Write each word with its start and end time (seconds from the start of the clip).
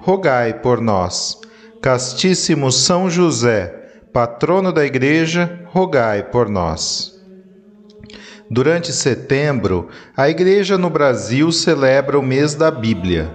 rogai 0.00 0.54
por 0.54 0.80
nós. 0.80 1.38
Castíssimo 1.82 2.72
São 2.72 3.10
José, 3.10 3.74
patrono 4.12 4.72
da 4.72 4.84
Igreja, 4.84 5.60
rogai 5.66 6.22
por 6.22 6.48
nós. 6.48 7.18
Durante 8.50 8.92
setembro, 8.92 9.88
a 10.16 10.28
Igreja 10.28 10.76
no 10.76 10.90
Brasil 10.90 11.52
celebra 11.52 12.18
o 12.18 12.22
mês 12.22 12.54
da 12.54 12.70
Bíblia, 12.70 13.30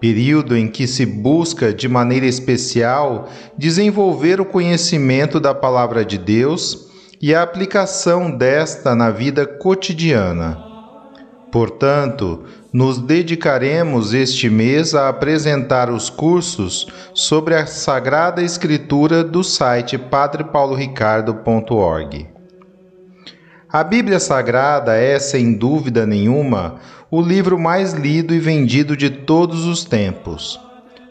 período 0.00 0.56
em 0.56 0.66
que 0.66 0.86
se 0.86 1.06
busca 1.06 1.72
de 1.72 1.88
maneira 1.88 2.26
especial 2.26 3.28
desenvolver 3.56 4.40
o 4.40 4.44
conhecimento 4.44 5.38
da 5.38 5.54
Palavra 5.54 6.04
de 6.04 6.18
Deus 6.18 6.88
e 7.20 7.34
a 7.34 7.42
aplicação 7.42 8.30
desta 8.30 8.94
na 8.94 9.10
vida 9.10 9.46
cotidiana. 9.46 10.70
Portanto, 11.52 12.44
nos 12.72 12.98
dedicaremos 12.98 14.14
este 14.14 14.48
mês 14.48 14.94
a 14.94 15.08
apresentar 15.08 15.90
os 15.90 16.08
cursos 16.08 16.86
sobre 17.12 17.56
a 17.56 17.66
Sagrada 17.66 18.40
Escritura 18.42 19.24
do 19.24 19.42
site 19.42 19.98
padrepauloricardo.org. 19.98 22.28
A 23.68 23.82
Bíblia 23.84 24.20
Sagrada 24.20 24.96
é, 24.96 25.18
sem 25.18 25.54
dúvida 25.54 26.06
nenhuma, 26.06 26.76
o 27.10 27.20
livro 27.20 27.58
mais 27.58 27.92
lido 27.92 28.32
e 28.34 28.38
vendido 28.38 28.96
de 28.96 29.10
todos 29.10 29.64
os 29.64 29.84
tempos, 29.84 30.60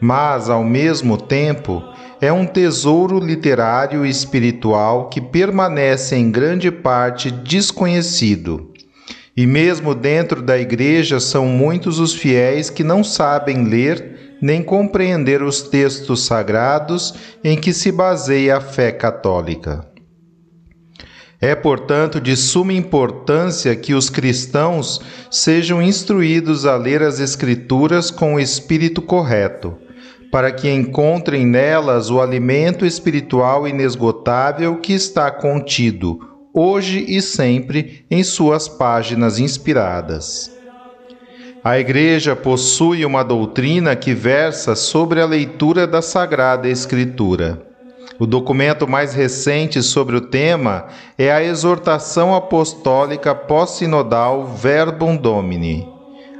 mas, 0.00 0.48
ao 0.48 0.64
mesmo 0.64 1.18
tempo, 1.18 1.84
é 2.22 2.32
um 2.32 2.46
tesouro 2.46 3.18
literário 3.18 4.06
e 4.06 4.10
espiritual 4.10 5.10
que 5.10 5.20
permanece 5.20 6.16
em 6.16 6.30
grande 6.30 6.70
parte 6.70 7.30
desconhecido 7.30 8.69
e 9.40 9.46
mesmo 9.46 9.94
dentro 9.94 10.42
da 10.42 10.58
igreja 10.58 11.18
são 11.18 11.46
muitos 11.46 11.98
os 11.98 12.12
fiéis 12.12 12.68
que 12.68 12.84
não 12.84 13.02
sabem 13.02 13.64
ler 13.64 14.36
nem 14.38 14.62
compreender 14.62 15.42
os 15.42 15.62
textos 15.62 16.26
sagrados 16.26 17.14
em 17.42 17.56
que 17.56 17.72
se 17.72 17.90
baseia 17.90 18.58
a 18.58 18.60
fé 18.60 18.92
católica. 18.92 19.88
É, 21.40 21.54
portanto, 21.54 22.20
de 22.20 22.36
suma 22.36 22.74
importância 22.74 23.74
que 23.74 23.94
os 23.94 24.10
cristãos 24.10 25.00
sejam 25.30 25.80
instruídos 25.80 26.66
a 26.66 26.76
ler 26.76 27.02
as 27.02 27.18
Escrituras 27.18 28.10
com 28.10 28.34
o 28.34 28.40
espírito 28.40 29.00
correto, 29.00 29.74
para 30.30 30.52
que 30.52 30.70
encontrem 30.70 31.46
nelas 31.46 32.10
o 32.10 32.20
alimento 32.20 32.84
espiritual 32.84 33.66
inesgotável 33.66 34.76
que 34.76 34.92
está 34.92 35.30
contido 35.30 36.29
hoje 36.52 37.04
e 37.08 37.20
sempre 37.22 38.04
em 38.10 38.22
suas 38.22 38.68
páginas 38.68 39.38
inspiradas. 39.38 40.50
A 41.62 41.78
Igreja 41.78 42.34
possui 42.34 43.04
uma 43.04 43.22
doutrina 43.22 43.94
que 43.94 44.14
versa 44.14 44.74
sobre 44.74 45.20
a 45.20 45.26
leitura 45.26 45.86
da 45.86 46.00
Sagrada 46.00 46.68
Escritura. 46.68 47.66
O 48.18 48.26
documento 48.26 48.88
mais 48.88 49.14
recente 49.14 49.82
sobre 49.82 50.16
o 50.16 50.20
tema 50.20 50.86
é 51.18 51.30
a 51.30 51.42
Exortação 51.42 52.34
Apostólica 52.34 53.34
Pós-Sinodal 53.34 54.46
Verbum 54.46 55.16
Domini, 55.16 55.86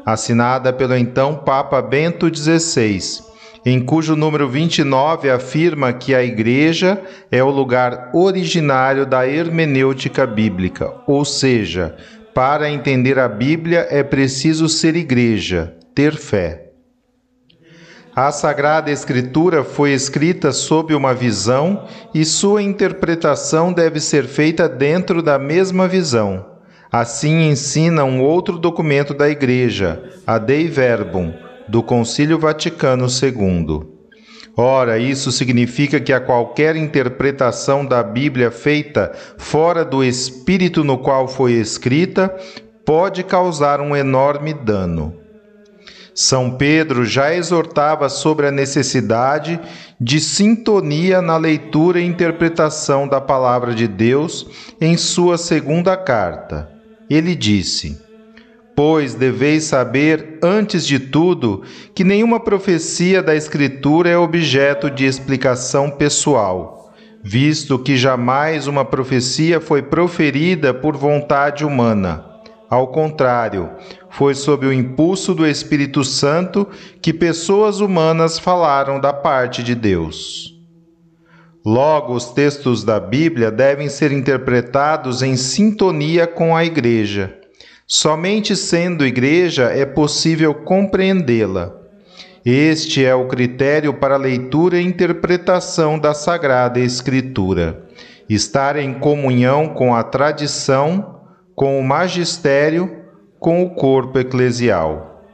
assinada 0.05 0.73
pelo 0.73 0.97
então 0.97 1.37
Papa 1.37 1.81
Bento 1.83 2.35
XVI 2.35 3.30
em 3.65 3.81
cujo 3.81 4.17
número 4.17 4.49
29 4.49 5.31
afirma 5.31 5.93
que 5.93 6.15
a 6.15 6.23
igreja 6.23 7.01
é 7.31 7.43
o 7.43 7.51
lugar 7.51 8.11
originário 8.15 9.05
da 9.05 9.27
hermenêutica 9.27 10.27
bíblica, 10.27 10.93
ou 11.07 11.25
seja, 11.25 11.97
para 12.35 12.71
entender 12.71 13.19
a 13.19 13.29
Bíblia 13.29 13.87
é 13.91 14.03
preciso 14.03 14.69
ser 14.69 14.97
igreja, 14.97 15.75
ter 15.95 16.17
fé. 16.17 16.71
A 18.15 18.33
Sagrada 18.33 18.91
Escritura 18.91 19.63
foi 19.63 19.93
escrita 19.93 20.53
sob 20.53 20.95
uma 20.95 21.15
visão 21.15 21.87
e 22.15 22.25
sua 22.25 22.63
interpretação 22.63 23.73
deve 23.73 24.01
ser 24.01 24.27
feita 24.27 24.69
dentro 24.69 25.23
da 25.23 25.39
mesma 25.39 25.87
visão. 25.87 26.45
Assim 26.91 27.49
ensina 27.49 28.03
um 28.03 28.21
outro 28.21 28.59
documento 28.59 29.15
da 29.15 29.29
Igreja, 29.31 30.03
a 30.27 30.39
Dei 30.39 30.67
Verbum, 30.67 31.33
do 31.71 31.83
Concílio 31.85 32.39
Vaticano 32.39 33.07
II. 33.07 33.87
Ora, 34.57 34.99
isso 34.99 35.31
significa 35.31 36.01
que 36.01 36.13
a 36.13 36.21
qualquer 36.21 36.75
interpretação 36.75 37.87
da 37.87 38.03
Bíblia 38.03 38.51
feita 38.51 39.13
fora 39.39 39.85
do 39.85 40.03
espírito 40.03 40.83
no 40.83 40.99
qual 40.99 41.29
foi 41.29 41.53
escrita 41.53 42.35
pode 42.85 43.23
causar 43.23 43.81
um 43.81 43.95
enorme 43.95 44.53
dano. 44.53 45.15
São 46.13 46.51
Pedro 46.51 47.05
já 47.05 47.33
exortava 47.33 48.09
sobre 48.09 48.49
a 48.49 48.51
necessidade 48.51 49.59
de 49.99 50.21
sintonia 50.21 51.23
na 51.23 51.37
leitura 51.37 52.01
e 52.01 52.05
interpretação 52.05 53.07
da 53.07 53.21
palavra 53.21 53.73
de 53.73 53.87
Deus 53.87 54.47
em 54.81 54.97
sua 54.97 55.39
segunda 55.39 55.97
carta. 55.97 56.69
Ele 57.09 57.37
disse: 57.37 58.10
Pois 58.83 59.15
deveis 59.15 59.65
saber, 59.65 60.39
antes 60.43 60.87
de 60.87 60.99
tudo, 60.99 61.63
que 61.95 62.03
nenhuma 62.03 62.41
profecia 62.41 63.23
da 63.23 63.37
Escritura 63.37 64.09
é 64.09 64.17
objeto 64.17 64.91
de 64.91 65.05
explicação 65.05 65.91
pessoal, 65.91 66.91
visto 67.23 67.79
que 67.79 67.95
jamais 67.99 68.67
uma 68.67 68.83
profecia 68.83 69.61
foi 69.61 69.83
proferida 69.83 70.73
por 70.73 70.97
vontade 70.97 71.63
humana. 71.63 72.25
Ao 72.71 72.89
contrário, 72.89 73.69
foi 74.09 74.35
sob 74.35 74.67
o 74.67 74.73
impulso 74.73 75.35
do 75.35 75.47
Espírito 75.47 76.03
Santo 76.03 76.67
que 77.03 77.13
pessoas 77.13 77.81
humanas 77.81 78.39
falaram 78.39 78.99
da 78.99 79.13
parte 79.13 79.63
de 79.63 79.75
Deus. 79.75 80.59
Logo, 81.63 82.15
os 82.15 82.31
textos 82.31 82.83
da 82.83 82.99
Bíblia 82.99 83.51
devem 83.51 83.91
ser 83.91 84.11
interpretados 84.11 85.21
em 85.23 85.37
sintonia 85.37 86.27
com 86.27 86.57
a 86.57 86.65
Igreja 86.65 87.40
Somente 87.93 88.55
sendo 88.55 89.05
igreja 89.05 89.65
é 89.65 89.85
possível 89.85 90.55
compreendê-la. 90.55 91.75
Este 92.45 93.05
é 93.05 93.13
o 93.17 93.27
critério 93.27 93.93
para 93.95 94.17
leitura 94.17 94.79
e 94.79 94.87
interpretação 94.87 95.99
da 95.99 96.15
Sagrada 96.15 96.79
Escritura. 96.79 97.89
Estar 98.29 98.77
em 98.77 98.95
comunhão 98.95 99.71
com 99.71 99.93
a 99.93 100.05
tradição, 100.05 101.21
com 101.57 101.81
o 101.81 101.83
magistério, 101.83 102.97
com 103.41 103.61
o 103.65 103.71
corpo 103.71 104.21
eclesial. 104.21 105.25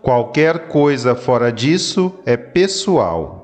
Qualquer 0.00 0.68
coisa 0.68 1.16
fora 1.16 1.50
disso 1.50 2.14
é 2.24 2.36
pessoal. 2.36 3.43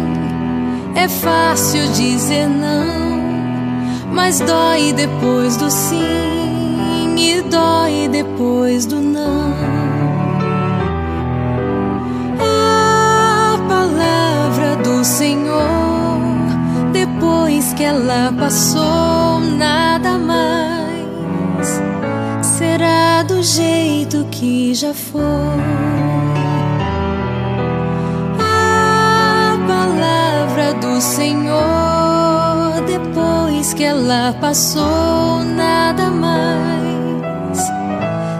é 1.01 1.09
fácil 1.09 1.81
dizer 1.93 2.47
não, 2.47 4.05
mas 4.13 4.39
dói 4.39 4.93
depois 4.93 5.57
do 5.57 5.71
sim 5.71 7.15
e 7.17 7.41
dói 7.41 8.07
depois 8.07 8.85
do 8.85 9.01
não. 9.01 9.51
A 12.39 13.57
palavra 13.67 14.75
do 14.83 15.03
Senhor 15.03 16.19
depois 16.93 17.73
que 17.73 17.83
ela 17.83 18.31
passou, 18.37 19.39
nada 19.57 20.19
mais 20.19 21.81
será 22.43 23.23
do 23.23 23.41
jeito 23.41 24.23
que 24.29 24.75
já 24.75 24.93
foi. 24.93 26.40
Senhor, 31.01 32.79
depois 32.85 33.73
que 33.73 33.83
ela 33.83 34.33
passou, 34.39 35.43
nada 35.43 36.11
mais 36.11 37.57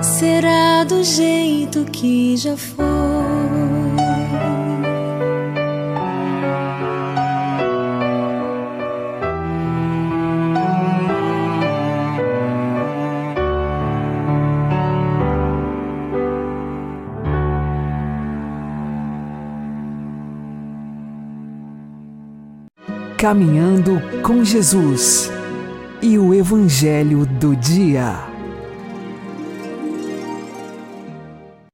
será 0.03 0.83
do 0.83 1.03
jeito 1.03 1.83
que 1.85 2.37
já 2.37 2.55
foi. 2.55 3.90
Caminhando 23.21 24.01
com 24.23 24.43
Jesus 24.43 25.31
e 26.01 26.17
o 26.17 26.33
Evangelho 26.33 27.23
do 27.23 27.55
Dia. 27.55 28.15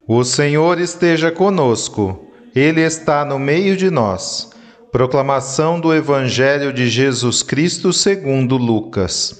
O 0.06 0.26
Senhor 0.26 0.78
esteja 0.78 1.32
conosco, 1.32 2.28
Ele 2.54 2.82
está 2.82 3.24
no 3.24 3.40
meio 3.40 3.78
de 3.78 3.90
nós. 3.90 4.50
Proclamação 4.92 5.80
do 5.80 5.96
Evangelho 5.96 6.74
de 6.74 6.90
Jesus 6.90 7.42
Cristo 7.42 7.94
segundo 7.94 8.58
Lucas. 8.58 9.40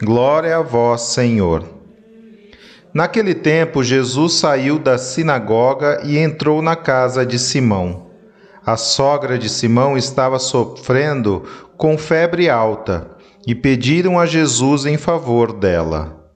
Glória 0.00 0.58
a 0.58 0.62
vós, 0.62 1.00
Senhor. 1.00 1.64
Naquele 2.94 3.34
tempo, 3.34 3.82
Jesus 3.82 4.34
saiu 4.34 4.78
da 4.78 4.96
sinagoga 4.96 6.02
e 6.04 6.18
entrou 6.18 6.62
na 6.62 6.76
casa 6.76 7.26
de 7.26 7.36
Simão. 7.36 8.07
A 8.68 8.76
sogra 8.76 9.38
de 9.38 9.48
Simão 9.48 9.96
estava 9.96 10.38
sofrendo 10.38 11.42
com 11.78 11.96
febre 11.96 12.50
alta 12.50 13.12
e 13.46 13.54
pediram 13.54 14.20
a 14.20 14.26
Jesus 14.26 14.84
em 14.84 14.98
favor 14.98 15.54
dela. 15.54 16.30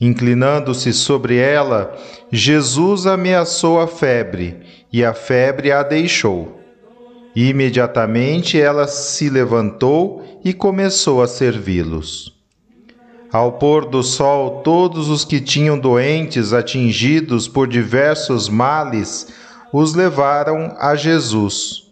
Inclinando-se 0.00 0.92
sobre 0.92 1.36
ela, 1.36 1.98
Jesus 2.30 3.08
ameaçou 3.08 3.80
a 3.80 3.88
febre 3.88 4.60
e 4.92 5.04
a 5.04 5.12
febre 5.12 5.72
a 5.72 5.82
deixou. 5.82 6.60
Imediatamente 7.34 8.60
ela 8.60 8.86
se 8.86 9.28
levantou 9.28 10.40
e 10.44 10.52
começou 10.52 11.20
a 11.20 11.26
servi-los. 11.26 12.38
Ao 13.32 13.50
pôr 13.54 13.84
do 13.84 14.04
sol, 14.04 14.62
todos 14.62 15.08
os 15.08 15.24
que 15.24 15.40
tinham 15.40 15.76
doentes 15.76 16.52
atingidos 16.52 17.48
por 17.48 17.66
diversos 17.66 18.48
males 18.48 19.26
os 19.72 19.94
levaram 19.94 20.74
a 20.78 20.94
Jesus. 20.94 21.88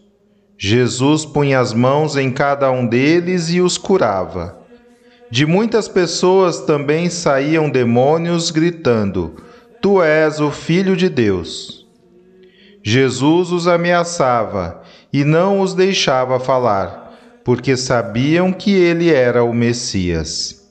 Jesus 0.57 1.23
punha 1.25 1.59
as 1.59 1.73
mãos 1.73 2.17
em 2.17 2.31
cada 2.31 2.71
um 2.71 2.87
deles 2.87 3.49
e 3.49 3.61
os 3.61 3.77
curava. 3.77 4.57
De 5.29 5.45
muitas 5.45 5.87
pessoas 5.87 6.61
também 6.61 7.09
saíam 7.09 7.69
demônios 7.69 8.49
gritando: 8.49 9.35
Tu 9.81 10.01
és 10.01 10.39
o 10.39 10.49
Filho 10.49 10.95
de 10.95 11.09
Deus. 11.09 11.85
Jesus 12.81 13.51
os 13.51 13.67
ameaçava 13.67 14.81
e 15.11 15.23
não 15.23 15.59
os 15.59 15.75
deixava 15.75 16.39
falar, 16.39 17.13
porque 17.43 17.77
sabiam 17.77 18.51
que 18.51 18.73
ele 18.73 19.13
era 19.13 19.43
o 19.43 19.53
Messias. 19.53 20.65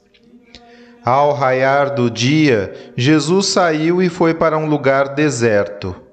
Ao 1.05 1.33
raiar 1.33 1.95
do 1.95 2.11
dia, 2.11 2.93
Jesus 2.97 3.47
saiu 3.47 4.03
e 4.03 4.09
foi 4.09 4.35
para 4.35 4.59
um 4.59 4.67
lugar 4.67 5.15
deserto 5.15 6.06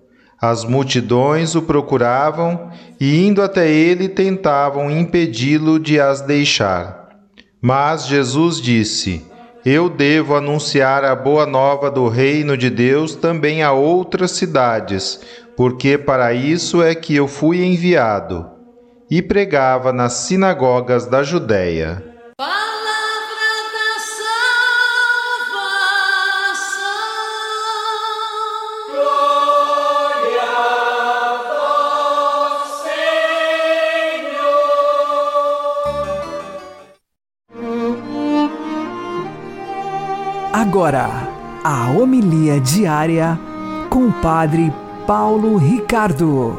as 0.43 0.65
multidões 0.65 1.55
o 1.55 1.61
procuravam 1.61 2.69
e, 2.99 3.25
indo 3.25 3.41
até 3.41 3.71
ele, 3.71 4.09
tentavam 4.09 4.91
impedi-lo 4.91 5.79
de 5.79 6.01
as 6.01 6.19
deixar. 6.19 7.07
Mas 7.61 8.07
Jesus 8.07 8.59
disse: 8.59 9.25
Eu 9.65 9.87
devo 9.87 10.35
anunciar 10.35 11.05
a 11.05 11.15
boa 11.15 11.45
nova 11.45 11.89
do 11.89 12.09
reino 12.09 12.57
de 12.57 12.69
Deus 12.69 13.15
também 13.15 13.63
a 13.63 13.71
outras 13.71 14.31
cidades, 14.31 15.21
porque 15.55 15.97
para 15.97 16.33
isso 16.33 16.83
é 16.83 16.93
que 16.93 17.15
eu 17.15 17.25
fui 17.25 17.63
enviado. 17.63 18.45
E 19.09 19.21
pregava 19.21 19.93
nas 19.93 20.11
sinagogas 20.11 21.05
da 21.05 21.23
Judéia. 21.23 22.12
Agora, 40.73 41.05
a 41.63 41.91
homilia 41.91 42.59
diária 42.59 43.37
com 43.91 44.07
o 44.07 44.21
Padre 44.23 44.71
Paulo 45.05 45.55
Ricardo. 45.55 46.57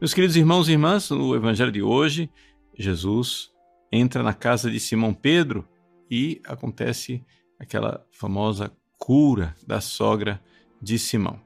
Meus 0.00 0.14
queridos 0.14 0.36
irmãos 0.36 0.68
e 0.68 0.72
irmãs, 0.72 1.10
no 1.10 1.34
Evangelho 1.34 1.72
de 1.72 1.82
hoje, 1.82 2.30
Jesus 2.78 3.50
entra 3.90 4.22
na 4.22 4.32
casa 4.32 4.70
de 4.70 4.78
Simão 4.78 5.12
Pedro 5.12 5.68
e 6.08 6.40
acontece 6.46 7.26
aquela 7.58 8.06
famosa 8.12 8.70
cura 8.96 9.52
da 9.66 9.80
sogra 9.80 10.40
de 10.80 10.96
Simão. 10.96 11.40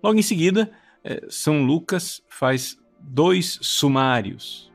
Logo 0.00 0.16
em 0.16 0.22
seguida, 0.22 0.70
eh, 1.02 1.26
São 1.28 1.64
Lucas 1.64 2.22
faz 2.28 2.78
dois 3.00 3.58
sumários. 3.62 4.72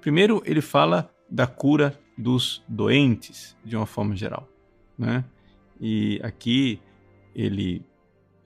Primeiro, 0.00 0.42
ele 0.44 0.60
fala 0.60 1.13
da 1.30 1.46
cura 1.46 1.98
dos 2.16 2.62
doentes, 2.68 3.56
de 3.64 3.76
uma 3.76 3.86
forma 3.86 4.14
geral. 4.14 4.48
Né? 4.96 5.24
E 5.80 6.20
aqui 6.22 6.80
ele 7.34 7.84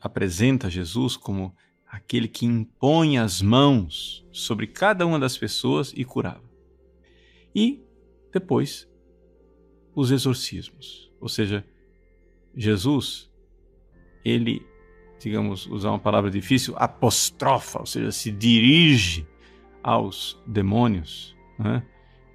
apresenta 0.01 0.71
Jesus 0.71 1.17
como 1.17 1.55
aquele 1.87 2.29
que 2.29 2.47
impõe 2.47 3.19
as 3.19 3.43
mãos 3.43 4.27
sobre 4.31 4.67
cada 4.67 5.07
uma 5.07 5.19
das 5.19 5.37
pessoas 5.37 5.93
e 5.97 6.05
curava. 6.05 6.45
E 7.55 7.83
depois, 8.33 8.89
os 9.95 10.11
exorcismos. 10.11 11.11
Ou 11.21 11.29
seja, 11.29 11.65
Jesus, 12.55 13.31
ele, 14.25 14.65
digamos, 15.19 15.67
usar 15.67 15.91
uma 15.91 15.99
palavra 15.99 16.31
difícil, 16.31 16.75
apostrofa, 16.77 17.81
ou 17.81 17.87
seja, 17.87 18.13
se 18.13 18.31
dirige 18.31 19.27
aos 19.83 20.41
demônios, 20.47 21.37
né? 21.59 21.85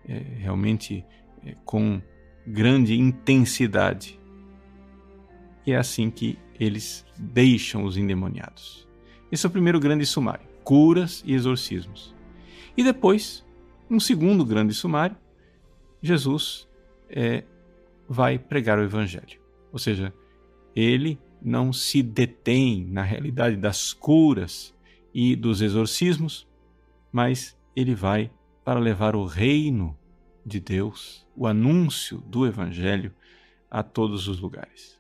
É, 0.08 0.18
realmente 0.38 1.06
é, 1.46 1.56
com 1.66 2.02
grande 2.46 2.98
intensidade. 3.00 4.20
E 5.66 5.72
é 5.72 5.78
assim 5.78 6.10
que 6.10 6.38
eles 6.60 7.06
deixam 7.18 7.84
os 7.84 7.98
endemoniados. 7.98 8.88
Esse 9.32 9.46
é 9.46 9.50
o 9.50 9.52
primeiro 9.52 9.80
grande 9.80 10.06
sumário: 10.06 10.46
curas 10.64 11.24
e 11.26 11.34
exorcismos. 11.34 12.14
E 12.76 12.84
depois, 12.84 13.46
um 13.90 14.00
segundo 14.00 14.46
grande 14.46 14.74
sumário, 14.74 15.16
Jesus 16.02 16.68
é, 17.10 17.44
vai 18.08 18.38
pregar 18.38 18.78
o 18.78 18.84
Evangelho. 18.84 19.40
Ou 19.72 19.80
seja, 19.80 20.14
ele 20.76 21.20
não 21.42 21.74
se 21.74 22.02
detém 22.02 22.86
na 22.86 23.04
realidade 23.04 23.56
das 23.56 23.94
curas 23.94 24.74
e 25.14 25.36
dos 25.36 25.62
exorcismos, 25.62 26.48
mas 27.12 27.58
ele 27.76 27.94
vai 27.94 28.32
para 28.64 28.80
levar 28.80 29.16
o 29.16 29.26
reino 29.26 29.98
de 30.46 30.60
Deus, 30.60 31.26
o 31.36 31.48
anúncio 31.48 32.20
do 32.20 32.46
Evangelho 32.46 33.14
a 33.70 33.82
todos 33.82 34.28
os 34.28 34.40
lugares. 34.40 35.00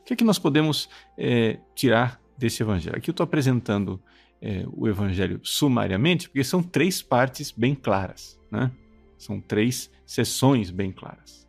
O 0.00 0.04
que 0.04 0.14
é 0.14 0.16
que 0.16 0.24
nós 0.24 0.38
podemos 0.38 0.88
é, 1.16 1.58
tirar 1.74 2.20
desse 2.36 2.62
Evangelho? 2.62 2.96
Aqui 2.96 3.10
eu 3.10 3.12
estou 3.12 3.24
apresentando 3.24 4.00
é, 4.40 4.64
o 4.72 4.88
Evangelho 4.88 5.40
sumariamente, 5.42 6.28
porque 6.28 6.44
são 6.44 6.62
três 6.62 7.02
partes 7.02 7.50
bem 7.50 7.74
claras, 7.74 8.38
né? 8.50 8.70
São 9.18 9.40
três 9.40 9.90
sessões 10.06 10.70
bem 10.70 10.92
claras. 10.92 11.46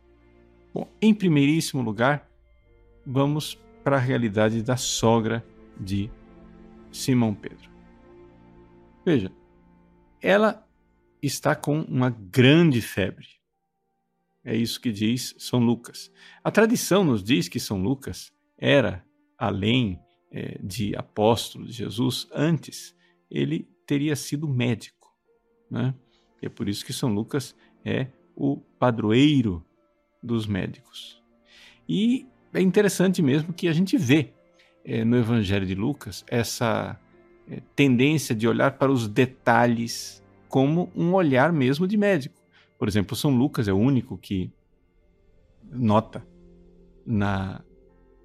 Bom, 0.74 0.88
em 1.00 1.14
primeiríssimo 1.14 1.82
lugar, 1.82 2.28
vamos 3.06 3.58
para 3.82 3.96
a 3.96 4.00
realidade 4.00 4.62
da 4.62 4.76
sogra 4.76 5.44
de 5.78 6.10
Simão 6.92 7.32
Pedro. 7.32 7.70
Veja, 9.04 9.32
ela 10.20 10.66
está 11.22 11.54
com 11.54 11.80
uma 11.82 12.10
grande 12.10 12.80
febre. 12.80 13.26
É 14.44 14.56
isso 14.56 14.80
que 14.80 14.90
diz 14.90 15.34
São 15.38 15.60
Lucas. 15.60 16.10
A 16.42 16.50
tradição 16.50 17.04
nos 17.04 17.22
diz 17.22 17.48
que 17.48 17.60
São 17.60 17.80
Lucas 17.80 18.32
era, 18.56 19.04
além 19.36 20.00
é, 20.30 20.58
de 20.62 20.96
apóstolo 20.96 21.66
de 21.66 21.72
Jesus, 21.72 22.28
antes 22.32 22.94
ele 23.30 23.68
teria 23.86 24.16
sido 24.16 24.48
médico. 24.48 25.14
Né? 25.70 25.94
E 26.42 26.46
é 26.46 26.48
por 26.48 26.68
isso 26.68 26.84
que 26.84 26.92
São 26.92 27.12
Lucas 27.12 27.54
é 27.84 28.08
o 28.34 28.56
padroeiro 28.78 29.64
dos 30.22 30.46
médicos. 30.46 31.22
E 31.88 32.26
é 32.52 32.60
interessante 32.60 33.20
mesmo 33.22 33.52
que 33.52 33.68
a 33.68 33.72
gente 33.72 33.96
vê 33.98 34.32
é, 34.84 35.04
no 35.04 35.16
Evangelho 35.16 35.66
de 35.66 35.74
Lucas 35.74 36.24
essa 36.26 36.98
é, 37.48 37.60
tendência 37.76 38.34
de 38.34 38.48
olhar 38.48 38.72
para 38.72 38.90
os 38.90 39.06
detalhes 39.06 40.19
como 40.50 40.90
um 40.96 41.14
olhar 41.14 41.52
mesmo 41.52 41.86
de 41.86 41.96
médico. 41.96 42.42
Por 42.76 42.88
exemplo, 42.88 43.16
São 43.16 43.30
Lucas 43.30 43.68
é 43.68 43.72
o 43.72 43.78
único 43.78 44.18
que 44.18 44.52
nota 45.70 46.26
na 47.06 47.62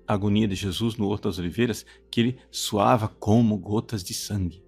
agonia 0.08 0.48
de 0.48 0.56
Jesus 0.56 0.98
no 0.98 1.08
Horto 1.08 1.30
das 1.30 1.38
Oliveiras 1.38 1.86
que 2.10 2.20
ele 2.20 2.38
suava 2.50 3.08
como 3.08 3.58
gotas 3.58 4.04
de 4.04 4.14
sangue. 4.14 4.64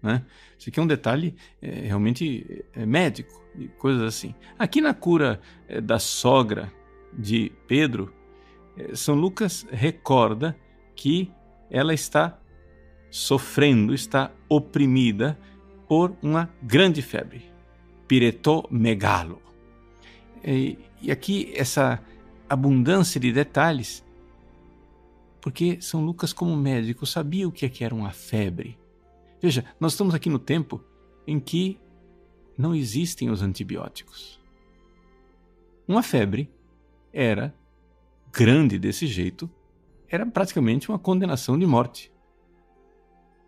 Né? 0.00 0.24
Isso 0.56 0.70
aqui 0.70 0.78
é 0.78 0.82
um 0.82 0.86
detalhe 0.86 1.34
é, 1.60 1.70
realmente 1.80 2.64
é, 2.72 2.86
médico 2.86 3.44
e 3.56 3.66
coisas 3.66 4.02
assim. 4.02 4.32
Aqui 4.56 4.80
na 4.80 4.94
cura 4.94 5.40
é, 5.66 5.80
da 5.80 5.98
sogra 5.98 6.72
de 7.12 7.50
Pedro, 7.66 8.14
é, 8.76 8.94
São 8.94 9.16
Lucas 9.16 9.66
recorda 9.70 10.56
que 10.94 11.32
ela 11.68 11.92
está 11.92 12.40
sofrendo, 13.10 13.92
está 13.92 14.30
oprimida 14.48 15.36
por 15.88 16.14
uma 16.22 16.50
grande 16.62 17.00
febre, 17.00 17.50
piretomegalo. 18.06 19.40
E, 20.44 20.78
e 21.00 21.10
aqui 21.10 21.52
essa 21.56 22.00
abundância 22.48 23.18
de 23.18 23.32
detalhes, 23.32 24.04
porque 25.40 25.80
São 25.80 26.04
Lucas, 26.04 26.32
como 26.32 26.54
médico, 26.56 27.06
sabia 27.06 27.48
o 27.48 27.52
que, 27.52 27.64
é 27.64 27.68
que 27.68 27.82
era 27.82 27.94
uma 27.94 28.10
febre. 28.10 28.78
Veja, 29.40 29.64
nós 29.80 29.92
estamos 29.92 30.14
aqui 30.14 30.28
no 30.28 30.38
tempo 30.38 30.84
em 31.26 31.40
que 31.40 31.78
não 32.56 32.74
existem 32.74 33.30
os 33.30 33.40
antibióticos. 33.40 34.38
Uma 35.86 36.02
febre 36.02 36.50
era 37.12 37.54
grande 38.30 38.78
desse 38.78 39.06
jeito, 39.06 39.48
era 40.08 40.26
praticamente 40.26 40.88
uma 40.88 40.98
condenação 40.98 41.58
de 41.58 41.64
morte. 41.64 42.12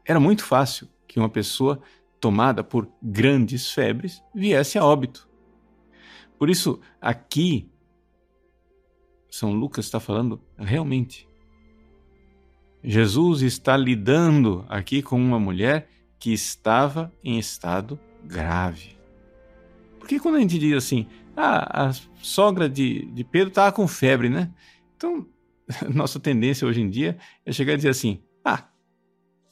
Era 0.05 0.19
muito 0.19 0.45
fácil 0.45 0.89
que 1.07 1.19
uma 1.19 1.29
pessoa 1.29 1.83
tomada 2.21 2.63
por 2.63 2.89
grandes 3.03 3.71
febres, 3.71 4.23
viesse 4.35 4.79
a 4.79 4.85
óbito. 4.85 5.29
Por 6.39 6.51
isso, 6.51 6.81
aqui, 7.01 7.71
São 9.31 9.53
Lucas 9.53 9.87
está 9.87 9.99
falando 9.99 10.41
realmente. 10.57 11.29
Jesus 12.83 13.43
está 13.43 13.77
lidando 13.77 14.65
aqui 14.69 15.03
com 15.03 15.17
uma 15.21 15.39
mulher 15.39 15.89
que 16.19 16.33
estava 16.33 17.13
em 17.23 17.39
estado 17.39 17.99
grave. 18.25 18.99
Porque 19.99 20.19
quando 20.19 20.37
a 20.37 20.41
gente 20.41 20.59
diz 20.59 20.75
assim, 20.75 21.07
ah, 21.37 21.89
a 21.89 21.93
sogra 22.23 22.69
de, 22.69 23.07
de 23.13 23.25
Pedro 23.25 23.49
estava 23.49 23.73
com 23.73 23.87
febre, 23.87 24.29
né? 24.29 24.53
Então, 24.97 25.27
nossa 25.93 26.19
tendência 26.19 26.67
hoje 26.67 26.81
em 26.81 26.89
dia 26.89 27.19
é 27.45 27.53
chegar 27.53 27.75
e 27.75 27.77
dizer 27.77 27.91
assim, 27.91 28.23
ah, 28.45 28.69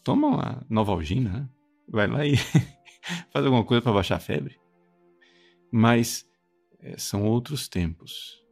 toma 0.02 0.26
uma 0.28 0.66
Novalgina, 0.68 1.30
né? 1.30 1.48
Vai 1.88 2.06
lá 2.06 2.26
e 2.26 2.36
faz 3.30 3.44
alguma 3.44 3.64
coisa 3.64 3.82
para 3.82 3.92
baixar 3.92 4.16
a 4.16 4.20
febre. 4.20 4.58
Mas 5.70 6.26
é, 6.80 6.96
são 6.96 7.24
outros 7.24 7.68
tempos. 7.68 8.42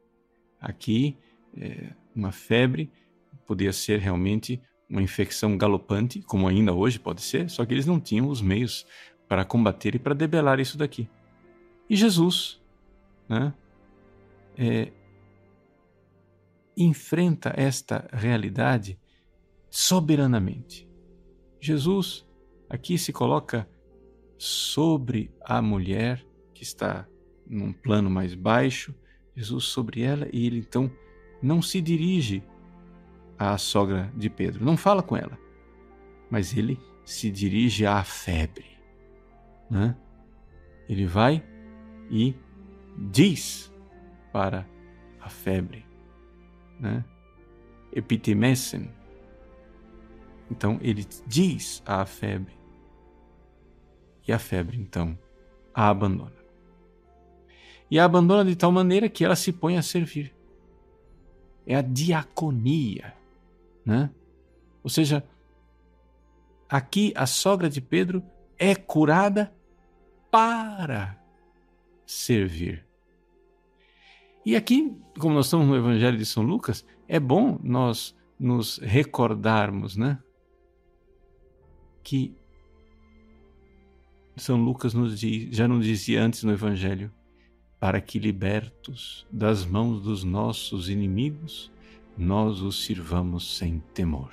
Aqui, 0.61 1.17
é, 1.57 1.93
uma 2.15 2.33
febre 2.33 2.91
podia 3.47 3.73
ser 3.73 4.01
realmente 4.01 4.61
uma 4.89 5.03
infecção 5.03 5.57
galopante, 5.57 6.23
como 6.23 6.49
ainda 6.49 6.73
hoje 6.73 6.99
pode 6.99 7.23
ser, 7.23 7.51
só 7.51 7.65
que 7.65 7.75
eles 7.75 7.87
não 7.87 8.01
tinham 8.01 8.29
os 8.29 8.41
meios 8.41 8.87
para 9.29 9.45
combater 9.45 9.95
e 9.95 9.99
para 9.99 10.15
debelar 10.15 10.61
isso 10.61 10.79
daqui. 10.79 11.09
E 11.89 11.97
Jesus, 11.97 12.61
né, 13.29 13.53
é, 14.57 14.93
enfrenta 16.77 17.53
esta 17.57 18.09
realidade 18.13 18.99
soberanamente. 19.71 20.89
Jesus 21.61 22.26
Aqui 22.69 22.99
se 22.99 23.13
coloca 23.13 23.69
sobre 24.39 25.33
a 25.41 25.63
mulher 25.63 26.25
que 26.53 26.63
está 26.63 27.07
num 27.47 27.73
plano 27.73 28.11
mais 28.11 28.35
baixo, 28.35 28.95
Jesus 29.35 29.65
sobre 29.65 30.03
ela 30.03 30.29
e 30.33 30.47
ele 30.47 30.59
então 30.59 30.91
não 31.43 31.61
se 31.63 31.81
dirige 31.81 32.43
à 33.39 33.57
sogra 33.59 34.11
de 34.17 34.31
Pedro, 34.31 34.65
não 34.65 34.77
fala 34.77 35.03
com 35.03 35.17
ela, 35.17 35.39
mas 36.31 36.57
ele 36.57 36.79
se 37.05 37.31
dirige 37.31 37.87
à 37.87 38.03
febre. 38.03 38.67
Né? 39.71 39.97
Ele 40.89 41.07
vai 41.07 41.45
e 42.11 42.35
diz 42.97 43.73
para 44.33 44.67
a 45.21 45.29
febre, 45.29 45.85
né? 46.81 47.05
Então 50.51 50.79
ele 50.81 51.07
diz 51.27 51.83
à 51.85 52.05
febre, 52.05 52.56
e 54.27 54.33
a 54.33 54.39
febre, 54.39 54.77
então, 54.77 55.17
a 55.75 55.89
abandona. 55.89 56.33
E 57.91 57.99
a 57.99 58.05
abandona 58.05 58.45
de 58.45 58.57
tal 58.57 58.73
maneira 58.73 59.09
que 59.09 59.25
ela 59.25 59.37
se 59.37 59.53
põe 59.53 59.77
a 59.77 59.83
servir. 59.83 60.35
É 61.67 61.77
a 61.77 61.83
diaconia, 61.83 63.15
né? 63.85 64.11
Ou 64.83 64.91
seja, 64.91 65.25
aqui 66.69 67.13
a 67.17 67.27
sogra 67.27 67.69
de 67.69 67.81
Pedro 67.81 68.23
é 68.59 68.75
curada 68.75 69.53
para 70.31 71.21
servir. 72.05 72.85
E 74.45 74.55
aqui, 74.55 74.97
como 75.19 75.35
nós 75.35 75.47
estamos 75.47 75.67
no 75.67 75.77
Evangelho 75.77 76.17
de 76.17 76.25
São 76.25 76.43
Lucas, 76.43 76.85
é 77.09 77.19
bom 77.19 77.59
nós 77.63 78.17
nos 78.39 78.79
recordarmos, 78.79 79.97
né? 79.97 80.19
Que 82.03 82.35
são 84.37 84.63
Lucas 84.63 84.93
nos 84.93 85.19
diz, 85.19 85.57
já 85.57 85.67
nos 85.67 85.85
dizia 85.85 86.23
antes 86.23 86.43
no 86.43 86.53
Evangelho, 86.53 87.11
para 87.81 88.01
que 88.01 88.19
libertos 88.19 89.27
das 89.31 89.65
mãos 89.65 90.03
dos 90.03 90.23
nossos 90.25 90.89
inimigos, 90.91 91.73
nós 92.17 92.61
os 92.61 92.85
sirvamos 92.85 93.57
sem 93.57 93.83
temor. 93.95 94.33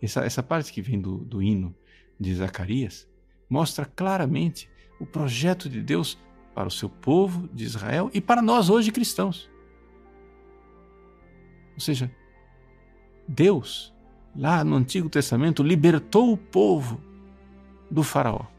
Essa, 0.00 0.24
essa 0.24 0.42
parte 0.42 0.72
que 0.72 0.82
vem 0.82 1.00
do, 1.00 1.18
do 1.18 1.42
hino 1.42 1.74
de 2.18 2.34
Zacarias 2.34 3.08
mostra 3.48 3.84
claramente 3.84 4.68
o 5.00 5.06
projeto 5.06 5.68
de 5.68 5.80
Deus 5.80 6.18
para 6.54 6.68
o 6.68 6.72
seu 6.72 6.88
povo 6.88 7.48
de 7.52 7.64
Israel 7.64 8.10
e 8.14 8.20
para 8.20 8.40
nós 8.40 8.70
hoje 8.70 8.92
cristãos. 8.92 9.50
Ou 11.74 11.80
seja, 11.80 12.14
Deus, 13.26 13.92
lá 14.36 14.62
no 14.62 14.76
Antigo 14.76 15.08
Testamento, 15.08 15.62
libertou 15.62 16.32
o 16.32 16.36
povo 16.36 17.00
do 17.90 18.02
Faraó 18.02 18.53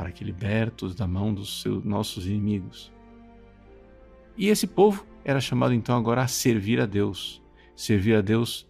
para 0.00 0.10
que 0.10 0.24
libertos 0.24 0.94
da 0.94 1.06
mão 1.06 1.34
dos 1.34 1.60
seus, 1.60 1.84
nossos 1.84 2.26
inimigos. 2.26 2.90
E 4.34 4.48
esse 4.48 4.66
povo 4.66 5.06
era 5.22 5.42
chamado 5.42 5.74
então 5.74 5.94
agora 5.94 6.22
a 6.22 6.26
servir 6.26 6.80
a 6.80 6.86
Deus, 6.86 7.42
servir 7.76 8.14
a 8.14 8.22
Deus 8.22 8.66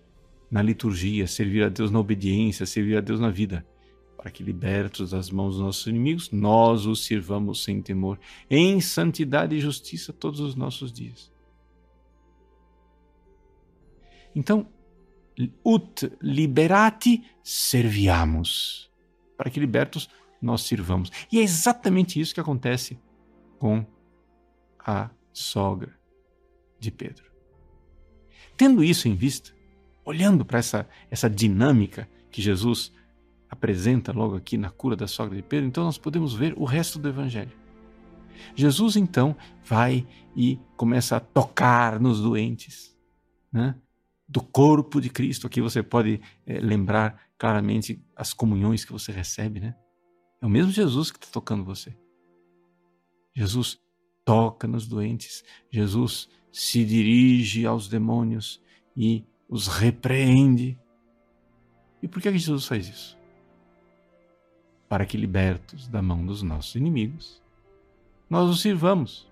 na 0.51 0.61
liturgia, 0.61 1.29
servir 1.29 1.63
a 1.63 1.69
Deus 1.69 1.89
na 1.89 2.01
obediência, 2.01 2.67
servir 2.67 2.97
a 2.97 3.01
Deus 3.01 3.21
na 3.21 3.31
vida, 3.31 3.65
para 4.17 4.29
que 4.29 4.43
libertos 4.43 5.13
das 5.13 5.31
mãos 5.31 5.55
dos 5.55 5.63
nossos 5.63 5.87
inimigos, 5.87 6.33
nós 6.33 6.85
os 6.85 7.05
sirvamos 7.05 7.63
sem 7.63 7.81
temor, 7.81 8.19
em 8.51 8.81
santidade 8.81 9.55
e 9.55 9.61
justiça 9.61 10.13
todos 10.13 10.41
os 10.41 10.57
nossos 10.57 10.93
dias. 10.93 11.31
Então, 14.35 14.67
ut 15.65 16.11
liberati 16.21 17.23
serviamos, 17.41 18.91
para 19.37 19.49
que 19.49 19.61
libertos 19.61 20.11
nós 20.41 20.63
sirvamos. 20.63 21.11
E 21.31 21.39
é 21.39 21.43
exatamente 21.43 22.21
isso 22.21 22.35
que 22.35 22.41
acontece 22.41 22.99
com 23.59 23.85
a 24.79 25.11
sogra 25.33 25.95
de 26.79 26.91
Pedro. 26.91 27.25
Tendo 28.57 28.83
isso 28.83 29.09
em 29.09 29.15
vista, 29.15 29.55
olhando 30.05 30.45
para 30.45 30.59
essa, 30.59 30.89
essa 31.11 31.29
dinâmica 31.29 32.09
que 32.31 32.41
Jesus 32.41 32.93
apresenta 33.49 34.13
logo 34.13 34.37
aqui 34.37 34.57
na 34.57 34.71
cura 34.71 34.97
da 34.97 35.07
sogra 35.07 35.37
de 35.37 35.43
Pedro, 35.43 35.67
então 35.67 35.85
nós 35.85 35.99
podemos 35.99 36.35
ver 36.35 36.55
o 36.57 36.65
resto 36.65 36.99
do 36.99 37.09
evangelho. 37.09 37.53
Jesus 38.55 38.97
então 38.97 39.37
vai 39.65 40.07
e 40.35 40.59
começa 40.77 41.17
a 41.17 41.21
tocar 41.21 42.01
nos 42.01 42.21
doentes, 42.21 42.97
né? 43.53 43.75
do 44.31 44.41
corpo 44.41 45.01
de 45.01 45.11
Cristo. 45.11 45.49
Aqui 45.49 45.61
você 45.61 45.83
pode 45.83 46.21
é, 46.47 46.61
lembrar 46.61 47.21
claramente 47.37 48.01
as 48.15 48.33
comunhões 48.33 48.85
que 48.85 48.93
você 48.93 49.11
recebe, 49.11 49.59
né? 49.59 49.75
É 50.41 50.47
o 50.47 50.49
mesmo 50.49 50.73
Jesus 50.73 51.11
que 51.11 51.19
está 51.19 51.31
tocando 51.31 51.65
você. 51.65 51.95
Jesus 53.35 53.79
toca 54.25 54.67
nos 54.67 54.87
doentes. 54.87 55.45
Jesus 55.71 56.29
se 56.53 56.85
dirige 56.85 57.67
aos 57.67 57.89
demônios 57.89 58.61
e 58.97 59.25
os 59.49 59.67
repreende. 59.67 60.79
E 62.03 62.09
por 62.09 62.23
que 62.23 62.33
Jesus 62.33 62.67
faz 62.67 62.89
isso? 62.89 63.19
Para 64.89 65.07
que, 65.07 65.17
libertos 65.17 65.87
da 65.87 66.03
mão 66.03 66.25
dos 66.25 66.43
nossos 66.43 66.75
inimigos, 66.75 67.41
nós 68.29 68.49
os 68.49 68.61
sirvamos. 68.61 69.29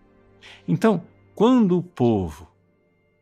Então, 0.66 1.04
quando 1.34 1.76
o 1.78 1.82
povo 1.82 2.48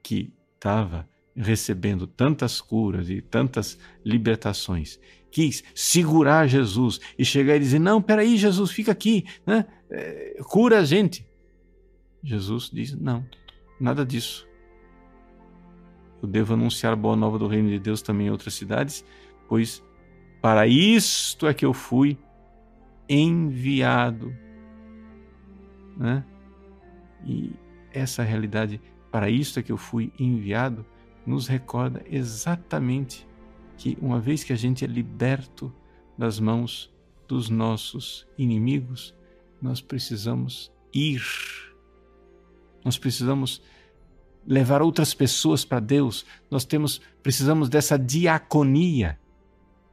que 0.03 0.33
estava 0.55 1.09
recebendo 1.35 2.07
tantas 2.07 2.61
curas 2.61 3.11
e 3.11 3.21
tantas 3.21 3.79
libertações, 4.05 4.99
quis 5.37 5.63
segurar 5.75 6.47
Jesus 6.47 6.99
e 7.19 7.23
chegar 7.23 7.57
e 7.57 7.59
dizer: 7.59 7.79
Não, 7.79 8.01
peraí, 8.01 8.39
Jesus, 8.39 8.71
fica 8.71 8.91
aqui, 8.91 9.27
né? 9.47 9.67
É, 9.91 10.39
cura 10.45 10.79
a 10.79 10.85
gente. 10.85 11.29
Jesus 12.25 12.71
diz: 12.73 12.99
Não, 12.99 13.23
nada 13.79 14.07
disso. 14.07 14.49
Eu 16.23 16.27
devo 16.27 16.55
anunciar 16.55 16.95
a 16.95 16.97
boa 16.97 17.15
nova 17.15 17.39
do 17.39 17.47
reino 17.47 17.69
de 17.69 17.79
Deus 17.79 18.01
também 18.01 18.29
em 18.29 18.31
outras 18.31 18.55
cidades, 18.55 19.05
pois 19.47 19.85
para 20.41 20.67
isto 20.67 21.47
é 21.47 21.53
que 21.53 21.67
eu 21.67 21.75
fui 21.75 22.19
enviado. 23.07 24.35
Né? 25.99 26.25
E 27.27 27.53
essa 27.93 28.23
realidade, 28.23 28.81
para 29.13 29.29
isto 29.29 29.61
é 29.61 29.63
que 29.63 29.71
eu 29.71 29.77
fui 29.77 30.11
enviado, 30.19 30.87
nos 31.27 31.47
recorda 31.47 32.03
exatamente 32.07 33.26
que 33.77 33.97
uma 34.01 34.21
vez 34.21 34.43
que 34.43 34.53
a 34.53 34.57
gente 34.57 34.85
é 34.85 34.89
liberto 34.89 35.73
das 36.17 36.41
mãos 36.41 36.93
dos 37.29 37.49
nossos 37.49 38.27
inimigos, 38.39 39.15
nós 39.61 39.81
precisamos 39.81 40.73
ir. 40.93 41.23
Nós 42.85 42.97
precisamos 42.97 43.61
levar 44.47 44.81
outras 44.81 45.13
pessoas 45.13 45.65
para 45.65 45.81
Deus. 45.81 46.25
Nós 46.51 46.65
temos 46.65 47.01
precisamos 47.23 47.69
dessa 47.69 47.99
diaconia 47.99 49.19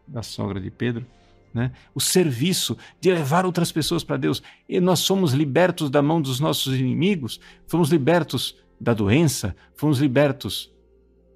da 0.07 0.21
sogra 0.21 0.61
de 0.61 0.69
Pedro, 0.69 1.05
né? 1.53 1.71
O 1.93 1.99
serviço 1.99 2.77
de 3.01 3.11
levar 3.11 3.45
outras 3.45 3.71
pessoas 3.71 4.03
para 4.03 4.17
Deus. 4.17 4.43
E 4.67 4.79
nós 4.79 4.99
somos 4.99 5.33
libertos 5.33 5.89
da 5.89 6.01
mão 6.01 6.21
dos 6.21 6.39
nossos 6.39 6.75
inimigos, 6.75 7.39
fomos 7.67 7.89
libertos 7.89 8.55
da 8.79 8.93
doença, 8.93 9.55
fomos 9.75 9.99
libertos 9.99 10.71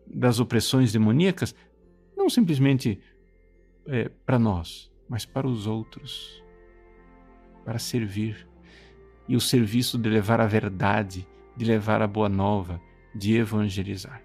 das 0.05 0.39
opressões 0.39 0.91
demoníacas, 0.91 1.53
não 2.27 2.29
simplesmente 2.29 2.99
é, 3.85 4.09
para 4.25 4.37
nós, 4.37 4.91
mas 5.07 5.25
para 5.25 5.47
os 5.47 5.65
outros, 5.65 6.43
para 7.63 7.79
servir. 7.79 8.45
E 9.29 9.35
o 9.37 9.39
serviço 9.39 9.97
de 9.97 10.09
levar 10.09 10.41
a 10.41 10.45
verdade, 10.45 11.25
de 11.55 11.63
levar 11.63 12.01
a 12.01 12.07
boa 12.07 12.27
nova, 12.27 12.81
de 13.15 13.37
evangelizar. 13.37 14.21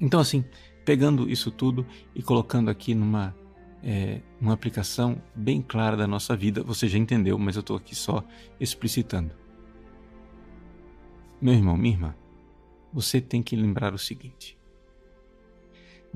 Então, 0.00 0.20
assim, 0.20 0.44
pegando 0.84 1.28
isso 1.28 1.50
tudo 1.50 1.84
e 2.14 2.22
colocando 2.22 2.70
aqui 2.70 2.94
numa, 2.94 3.34
é, 3.82 4.20
uma 4.40 4.52
aplicação 4.52 5.20
bem 5.34 5.60
clara 5.60 5.96
da 5.96 6.06
nossa 6.06 6.36
vida, 6.36 6.62
você 6.62 6.86
já 6.86 6.98
entendeu, 6.98 7.36
mas 7.36 7.56
eu 7.56 7.60
estou 7.60 7.76
aqui 7.76 7.96
só 7.96 8.24
explicitando. 8.60 9.32
Meu 11.40 11.54
irmão, 11.54 11.76
minha 11.76 11.94
irmã, 11.94 12.14
você 12.92 13.20
tem 13.20 13.42
que 13.42 13.56
lembrar 13.56 13.92
o 13.92 13.98
seguinte: 13.98 14.55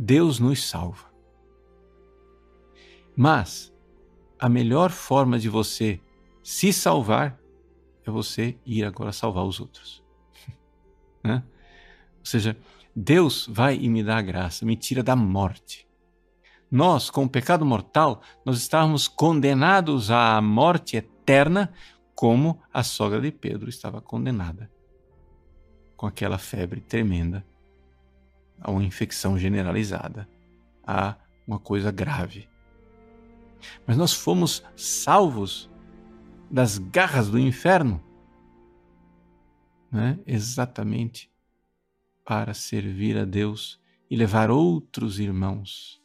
Deus 0.03 0.41
nos 0.41 0.67
salva. 0.67 1.13
Mas 3.15 3.71
a 4.39 4.49
melhor 4.49 4.91
forma 4.91 5.39
de 5.39 5.51
você 5.51 6.01
se 6.43 6.73
salvar 6.73 7.39
é 8.07 8.11
você 8.11 8.59
ir 8.65 8.83
agora 8.83 9.13
salvar 9.13 9.45
os 9.45 9.61
outros. 9.61 10.03
né? 11.23 11.45
Ou 12.19 12.25
seja, 12.25 12.57
Deus 12.97 13.47
vai 13.47 13.77
e 13.77 13.91
me 13.91 14.03
dá 14.03 14.17
a 14.17 14.23
graça, 14.23 14.65
me 14.65 14.75
tira 14.75 15.03
da 15.03 15.15
morte. 15.15 15.87
Nós, 16.71 17.11
com 17.11 17.25
o 17.25 17.29
pecado 17.29 17.67
mortal, 17.67 18.23
nós 18.43 18.57
estávamos 18.57 19.07
condenados 19.07 20.11
à 20.11 20.41
morte 20.41 20.97
eterna, 20.97 21.75
como 22.15 22.63
a 22.73 22.83
sogra 22.83 23.21
de 23.21 23.31
Pedro 23.31 23.69
estava 23.69 24.01
condenada, 24.01 24.71
com 25.95 26.07
aquela 26.07 26.39
febre 26.39 26.81
tremenda 26.81 27.45
a 28.61 28.71
uma 28.71 28.85
infecção 28.85 29.39
generalizada, 29.39 30.29
a 30.87 31.17
uma 31.47 31.59
coisa 31.59 31.91
grave. 31.91 32.49
Mas 33.87 33.97
nós 33.97 34.13
fomos 34.13 34.63
salvos 34.77 35.71
das 36.51 36.79
garras 36.79 37.29
do 37.29 37.39
inferno, 37.39 38.03
né? 39.91 40.19
exatamente 40.27 41.31
para 42.25 42.55
servir 42.55 43.17
a 43.17 43.25
Deus 43.25 43.81
e 44.11 44.17
levar 44.17 44.51
outros 44.51 45.19
irmãos. 45.19 46.01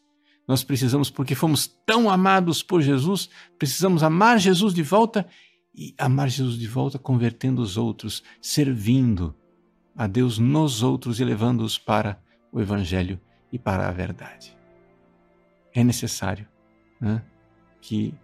Nós 0.48 0.64
precisamos, 0.64 1.10
porque 1.10 1.34
fomos 1.34 1.68
tão 1.86 2.10
amados 2.10 2.62
por 2.62 2.82
Jesus, 2.82 3.30
precisamos 3.58 4.04
amar 4.04 4.40
Jesus 4.40 4.74
de 4.74 4.84
volta 4.84 5.28
e 5.74 5.94
amar 5.98 6.30
Jesus 6.30 6.58
de 6.58 6.68
volta 6.68 7.00
convertendo 7.00 7.62
os 7.62 7.78
outros, 7.78 8.24
servindo 8.40 9.36
a 9.96 10.08
Deus 10.08 10.38
nos 10.38 10.84
outros 10.84 11.20
e 11.20 11.24
levando-os 11.24 11.78
para 11.78 12.22
o 12.56 12.62
Evangelho 12.62 13.20
e 13.52 13.60
para 13.60 13.90
a 13.90 13.92
verdade. 13.92 14.58
É 15.74 15.84
necessário 15.84 16.48
né, 17.02 17.22
que 17.82 18.16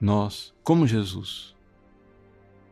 nós, 0.00 0.54
como 0.64 0.86
Jesus, 0.86 1.54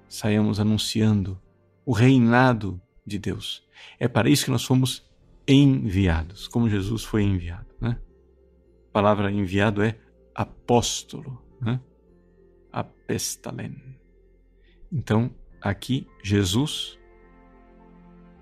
saiamos 0.08 0.58
anunciando 0.58 1.38
o 1.84 1.92
reinado 1.92 2.80
de 3.04 3.18
Deus. 3.18 3.62
É 4.00 4.08
para 4.08 4.30
isso 4.30 4.46
que 4.46 4.50
nós 4.50 4.64
fomos 4.64 5.06
enviados, 5.46 6.48
como 6.48 6.70
Jesus 6.70 7.04
foi 7.04 7.22
enviado. 7.22 7.68
Né? 7.78 8.00
A 8.88 8.90
palavra 8.90 9.30
enviado 9.30 9.82
é 9.82 9.98
apóstolo, 10.34 11.42
né? 11.60 11.78
apestalen. 12.72 13.76
Então, 14.90 15.30
aqui, 15.60 16.08
Jesus 16.22 16.98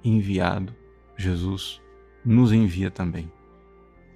enviado, 0.05 0.73
Jesus 1.17 1.83
nos 2.27 2.53
envia 2.53 2.91
também. 2.91 3.31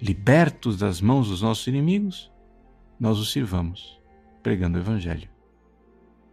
Libertos 0.01 0.77
das 0.77 0.99
mãos 0.99 1.29
dos 1.29 1.41
nossos 1.41 1.65
inimigos, 1.67 2.29
nós 2.99 3.17
os 3.17 3.31
sirvamos, 3.31 3.99
pregando 4.43 4.77
o 4.77 4.81
Evangelho 4.81 5.29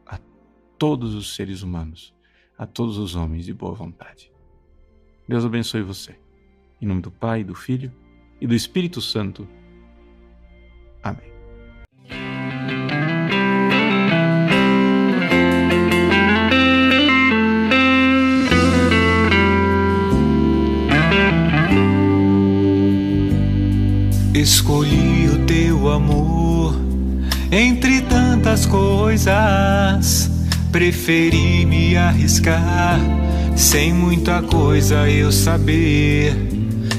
a 0.04 0.18
todos 0.76 1.14
os 1.14 1.34
seres 1.34 1.62
humanos, 1.62 2.14
a 2.56 2.66
todos 2.66 2.98
os 2.98 3.14
homens 3.14 3.44
de 3.44 3.54
boa 3.54 3.74
vontade. 3.74 4.32
Deus 5.28 5.44
abençoe 5.44 5.82
você. 5.82 6.18
Em 6.80 6.86
nome 6.86 7.02
do 7.02 7.10
Pai, 7.10 7.44
do 7.44 7.54
Filho 7.54 7.92
e 8.40 8.46
do 8.46 8.54
Espírito 8.54 9.00
Santo. 9.00 9.46
Amém. 11.02 11.37
Escolhi 24.40 25.28
o 25.32 25.38
teu 25.46 25.90
amor 25.90 26.76
entre 27.50 28.02
tantas 28.02 28.66
coisas. 28.66 30.30
Preferi 30.70 31.66
me 31.66 31.96
arriscar 31.96 33.00
sem 33.56 33.92
muita 33.92 34.40
coisa 34.40 35.10
eu 35.10 35.32
saber. 35.32 36.36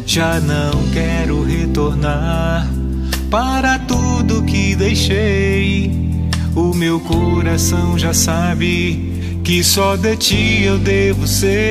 Já 0.05 0.41
não 0.41 0.85
quero 0.91 1.41
retornar 1.41 2.67
para 3.29 3.79
tudo 3.79 4.43
que 4.43 4.75
deixei. 4.75 6.09
O 6.53 6.73
meu 6.73 6.99
coração 6.99 7.97
já 7.97 8.13
sabe 8.13 9.39
que 9.45 9.63
só 9.63 9.95
de 9.95 10.17
ti 10.17 10.63
eu 10.63 10.77
devo 10.77 11.25
ser. 11.25 11.69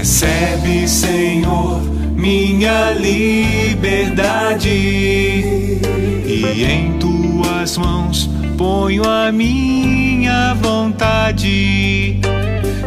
Recebe, 0.00 0.59
Senhor, 0.86 1.80
minha 2.14 2.92
liberdade 2.92 4.68
e 6.26 6.64
em 6.64 6.98
tuas 6.98 7.76
mãos 7.76 8.30
ponho 8.56 9.08
a 9.08 9.32
minha 9.32 10.54
vontade. 10.54 12.20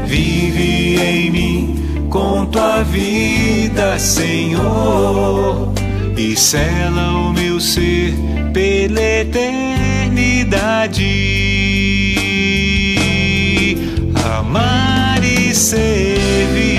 Vive 0.06 0.98
em 1.02 1.32
mim 1.32 1.76
com 2.10 2.46
tua 2.46 2.84
vida, 2.84 3.98
Senhor, 3.98 5.74
e 6.16 6.36
sela 6.36 7.12
o 7.12 7.34
meu 7.34 7.60
ser 7.60 8.14
pela 8.54 9.02
eternidade. 9.02 11.04
Amar 14.38 15.24
e 15.24 15.56
servir. 15.56 16.73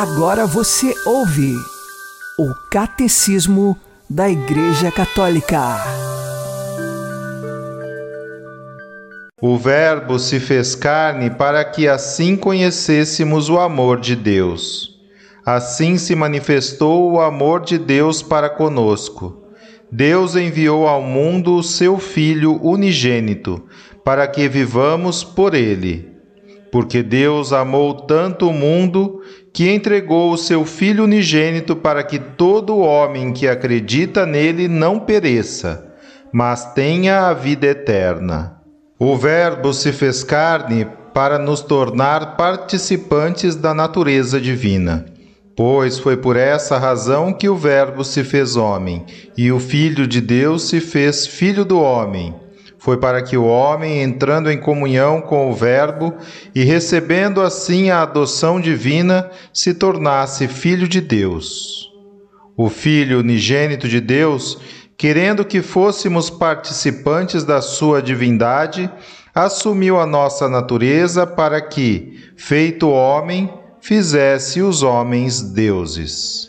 Agora 0.00 0.46
você 0.46 0.94
ouve 1.04 1.56
o 2.38 2.54
Catecismo 2.70 3.76
da 4.08 4.30
Igreja 4.30 4.92
Católica. 4.92 5.60
O 9.42 9.58
Verbo 9.58 10.20
se 10.20 10.38
fez 10.38 10.76
carne 10.76 11.30
para 11.30 11.64
que 11.64 11.88
assim 11.88 12.36
conhecêssemos 12.36 13.48
o 13.48 13.58
amor 13.58 13.98
de 13.98 14.14
Deus. 14.14 15.00
Assim 15.44 15.98
se 15.98 16.14
manifestou 16.14 17.10
o 17.10 17.20
amor 17.20 17.62
de 17.62 17.76
Deus 17.76 18.22
para 18.22 18.48
conosco. 18.48 19.48
Deus 19.90 20.36
enviou 20.36 20.86
ao 20.86 21.02
mundo 21.02 21.56
o 21.56 21.62
seu 21.64 21.98
Filho 21.98 22.64
unigênito, 22.64 23.66
para 24.04 24.28
que 24.28 24.48
vivamos 24.48 25.24
por 25.24 25.54
ele. 25.54 26.08
Porque 26.70 27.02
Deus 27.02 27.52
amou 27.52 27.94
tanto 27.94 28.48
o 28.48 28.52
mundo 28.52 29.22
que 29.58 29.68
entregou 29.68 30.30
o 30.30 30.38
seu 30.38 30.64
Filho 30.64 31.02
unigênito 31.02 31.74
para 31.74 32.04
que 32.04 32.16
todo 32.16 32.78
homem 32.78 33.32
que 33.32 33.48
acredita 33.48 34.24
nele 34.24 34.68
não 34.68 35.00
pereça, 35.00 35.84
mas 36.32 36.74
tenha 36.74 37.26
a 37.26 37.34
vida 37.34 37.66
eterna. 37.66 38.56
O 39.00 39.16
Verbo 39.16 39.74
se 39.74 39.90
fez 39.90 40.22
carne 40.22 40.86
para 41.12 41.40
nos 41.40 41.60
tornar 41.60 42.36
participantes 42.36 43.56
da 43.56 43.74
natureza 43.74 44.40
divina. 44.40 45.06
Pois 45.56 45.98
foi 45.98 46.16
por 46.16 46.36
essa 46.36 46.78
razão 46.78 47.32
que 47.32 47.48
o 47.48 47.56
Verbo 47.56 48.04
se 48.04 48.22
fez 48.22 48.54
homem, 48.54 49.04
e 49.36 49.50
o 49.50 49.58
Filho 49.58 50.06
de 50.06 50.20
Deus 50.20 50.68
se 50.68 50.80
fez 50.80 51.26
filho 51.26 51.64
do 51.64 51.80
homem. 51.80 52.32
Foi 52.88 52.96
para 52.96 53.20
que 53.20 53.36
o 53.36 53.44
homem, 53.44 54.02
entrando 54.02 54.50
em 54.50 54.56
comunhão 54.56 55.20
com 55.20 55.50
o 55.50 55.54
Verbo 55.54 56.14
e 56.54 56.64
recebendo 56.64 57.42
assim 57.42 57.90
a 57.90 58.00
adoção 58.00 58.58
divina, 58.58 59.30
se 59.52 59.74
tornasse 59.74 60.48
filho 60.48 60.88
de 60.88 60.98
Deus. 60.98 61.92
O 62.56 62.70
Filho 62.70 63.18
unigênito 63.18 63.86
de 63.86 64.00
Deus, 64.00 64.56
querendo 64.96 65.44
que 65.44 65.60
fôssemos 65.60 66.30
participantes 66.30 67.44
da 67.44 67.60
sua 67.60 68.00
divindade, 68.00 68.90
assumiu 69.34 70.00
a 70.00 70.06
nossa 70.06 70.48
natureza 70.48 71.26
para 71.26 71.60
que, 71.60 72.18
feito 72.38 72.88
homem, 72.88 73.52
fizesse 73.82 74.62
os 74.62 74.82
homens 74.82 75.42
deuses. 75.42 76.48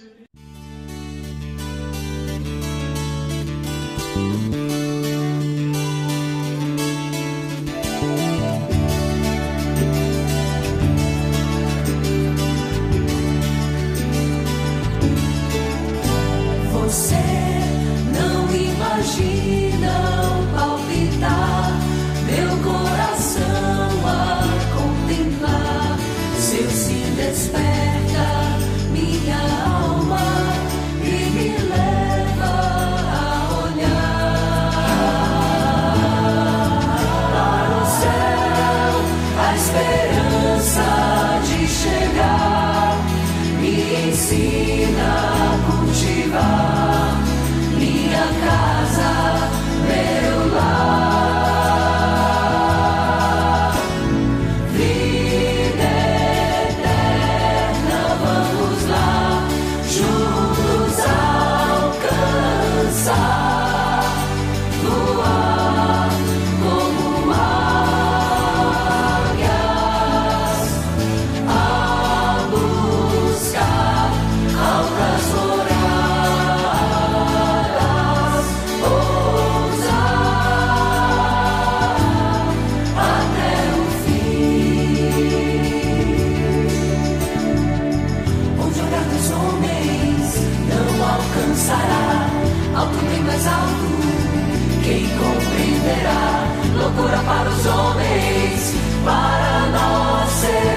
cura 97.00 97.18
para 97.24 97.50
os 97.50 97.66
homens, 97.66 98.74
para 99.06 99.68
nós. 99.72 100.69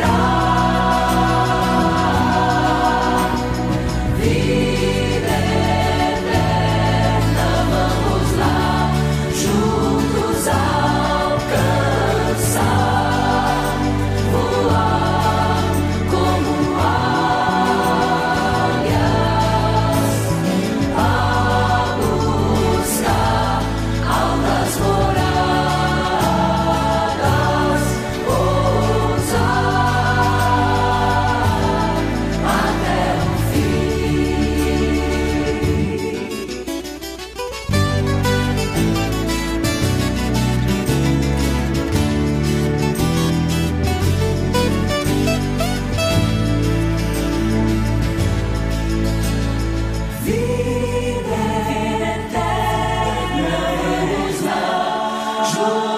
O 55.62 55.91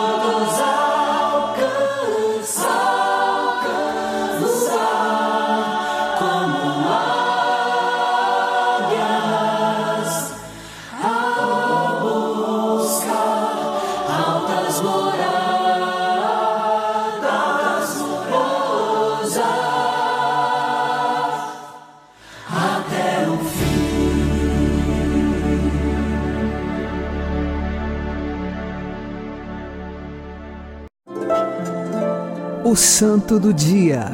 Santo 32.96 33.40
do 33.40 33.52
Dia, 33.52 34.04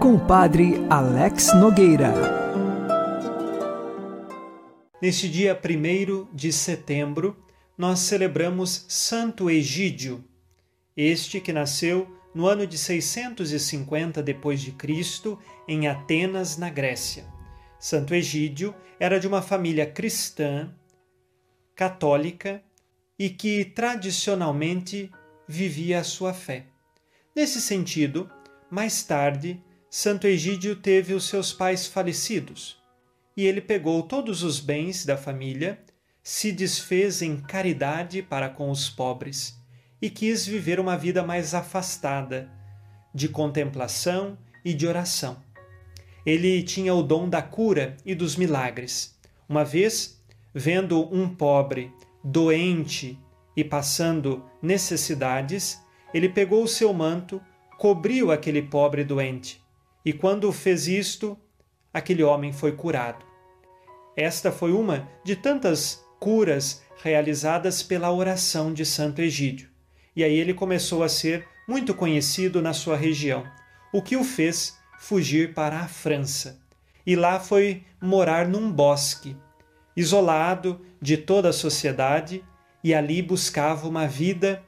com 0.00 0.14
o 0.14 0.24
Padre 0.24 0.74
Alex 0.88 1.52
Nogueira. 1.56 2.12
Neste 5.02 5.28
dia 5.28 5.60
1 5.60 6.32
de 6.32 6.52
setembro, 6.52 7.36
nós 7.76 7.98
celebramos 7.98 8.86
Santo 8.88 9.50
Egídio, 9.50 10.24
este 10.96 11.40
que 11.40 11.52
nasceu 11.52 12.06
no 12.32 12.46
ano 12.46 12.68
de 12.68 12.78
650 12.78 14.22
depois 14.22 14.60
de 14.60 14.70
Cristo 14.70 15.36
em 15.66 15.88
Atenas, 15.88 16.56
na 16.56 16.70
Grécia. 16.70 17.24
Santo 17.80 18.14
Egídio 18.14 18.72
era 19.00 19.18
de 19.18 19.26
uma 19.26 19.42
família 19.42 19.86
cristã, 19.86 20.72
católica 21.74 22.62
e 23.18 23.28
que 23.28 23.64
tradicionalmente 23.64 25.10
vivia 25.48 25.98
a 25.98 26.04
sua 26.04 26.32
fé. 26.32 26.66
Nesse 27.34 27.60
sentido, 27.60 28.30
mais 28.70 29.02
tarde, 29.02 29.60
Santo 29.90 30.26
Egídio 30.26 30.76
teve 30.76 31.14
os 31.14 31.24
seus 31.24 31.52
pais 31.52 31.84
falecidos 31.84 32.80
e 33.36 33.44
ele 33.44 33.60
pegou 33.60 34.04
todos 34.04 34.44
os 34.44 34.60
bens 34.60 35.04
da 35.04 35.16
família, 35.16 35.80
se 36.22 36.52
desfez 36.52 37.22
em 37.22 37.36
caridade 37.36 38.22
para 38.22 38.48
com 38.48 38.70
os 38.70 38.88
pobres 38.88 39.58
e 40.00 40.08
quis 40.08 40.46
viver 40.46 40.78
uma 40.78 40.96
vida 40.96 41.24
mais 41.24 41.54
afastada, 41.54 42.48
de 43.12 43.28
contemplação 43.28 44.38
e 44.64 44.72
de 44.72 44.86
oração. 44.86 45.42
Ele 46.24 46.62
tinha 46.62 46.94
o 46.94 47.02
dom 47.02 47.28
da 47.28 47.42
cura 47.42 47.96
e 48.06 48.14
dos 48.14 48.36
milagres. 48.36 49.18
Uma 49.48 49.64
vez, 49.64 50.22
vendo 50.54 51.12
um 51.12 51.28
pobre 51.28 51.92
doente 52.22 53.18
e 53.56 53.64
passando 53.64 54.44
necessidades, 54.62 55.83
ele 56.14 56.28
pegou 56.28 56.62
o 56.62 56.68
seu 56.68 56.94
manto, 56.94 57.42
cobriu 57.76 58.30
aquele 58.30 58.62
pobre 58.62 59.02
doente, 59.02 59.60
e 60.04 60.12
quando 60.12 60.52
fez 60.52 60.86
isto, 60.86 61.36
aquele 61.92 62.22
homem 62.22 62.52
foi 62.52 62.72
curado. 62.72 63.26
Esta 64.16 64.52
foi 64.52 64.72
uma 64.72 65.08
de 65.24 65.34
tantas 65.34 66.04
curas 66.20 66.82
realizadas 67.02 67.82
pela 67.82 68.12
oração 68.12 68.72
de 68.72 68.86
Santo 68.86 69.20
Egídio. 69.20 69.68
E 70.14 70.22
aí 70.22 70.38
ele 70.38 70.54
começou 70.54 71.02
a 71.02 71.08
ser 71.08 71.46
muito 71.68 71.92
conhecido 71.92 72.62
na 72.62 72.72
sua 72.72 72.96
região, 72.96 73.44
o 73.92 74.00
que 74.00 74.16
o 74.16 74.22
fez 74.22 74.78
fugir 74.98 75.52
para 75.52 75.80
a 75.80 75.88
França. 75.88 76.60
E 77.04 77.16
lá 77.16 77.40
foi 77.40 77.82
morar 78.00 78.46
num 78.46 78.70
bosque, 78.70 79.36
isolado 79.96 80.80
de 81.00 81.16
toda 81.16 81.48
a 81.48 81.52
sociedade, 81.52 82.44
e 82.82 82.94
ali 82.94 83.20
buscava 83.20 83.88
uma 83.88 84.06
vida 84.06 84.62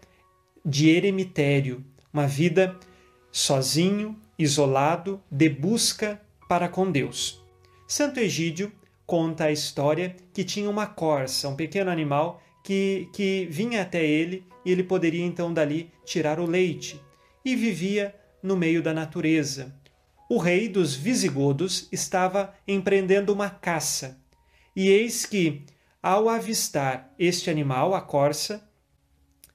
de 0.66 0.90
eremitério, 0.90 1.84
uma 2.12 2.26
vida 2.26 2.76
sozinho, 3.30 4.18
isolado, 4.36 5.22
de 5.30 5.48
busca 5.48 6.20
para 6.48 6.68
com 6.68 6.90
Deus. 6.90 7.40
Santo 7.86 8.18
Egídio 8.18 8.72
conta 9.06 9.44
a 9.44 9.52
história 9.52 10.16
que 10.34 10.42
tinha 10.42 10.68
uma 10.68 10.86
corça, 10.86 11.48
um 11.48 11.54
pequeno 11.54 11.88
animal 11.88 12.42
que, 12.64 13.08
que 13.12 13.46
vinha 13.48 13.82
até 13.82 14.04
ele 14.04 14.44
e 14.64 14.72
ele 14.72 14.82
poderia 14.82 15.24
então 15.24 15.54
dali 15.54 15.92
tirar 16.04 16.40
o 16.40 16.46
leite 16.46 17.00
e 17.44 17.54
vivia 17.54 18.12
no 18.42 18.56
meio 18.56 18.82
da 18.82 18.92
natureza. 18.92 19.72
O 20.28 20.38
rei 20.38 20.68
dos 20.68 20.96
visigodos 20.96 21.88
estava 21.92 22.52
empreendendo 22.66 23.32
uma 23.32 23.48
caça 23.48 24.18
e 24.74 24.88
eis 24.88 25.24
que, 25.24 25.62
ao 26.02 26.28
avistar 26.28 27.14
este 27.16 27.48
animal, 27.48 27.94
a 27.94 28.00
corça, 28.00 28.68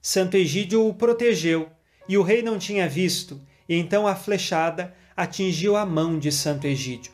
Santo 0.02 0.36
Egídio 0.36 0.88
o 0.88 0.94
protegeu, 0.94 1.70
e 2.10 2.18
o 2.18 2.24
rei 2.24 2.42
não 2.42 2.58
tinha 2.58 2.90
visto, 2.90 3.40
e 3.70 3.76
então 3.76 4.08
a 4.08 4.16
flechada 4.16 4.96
atingiu 5.16 5.76
a 5.76 5.86
mão 5.86 6.18
de 6.18 6.32
Santo 6.32 6.66
Egídio. 6.66 7.12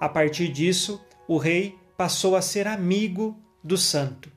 A 0.00 0.08
partir 0.08 0.48
disso, 0.48 1.04
o 1.26 1.36
rei 1.36 1.74
passou 1.96 2.36
a 2.36 2.42
ser 2.42 2.68
amigo 2.68 3.36
do 3.62 3.76
santo. 3.76 4.30